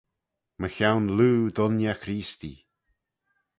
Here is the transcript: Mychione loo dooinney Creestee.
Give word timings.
Mychione 0.59 1.11
loo 1.17 1.41
dooinney 1.55 1.95
Creestee. 2.01 2.59